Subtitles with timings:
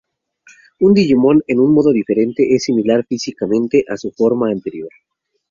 [0.79, 4.89] Un Digimon en un modo diferente es similar físicamente a su forma anterior.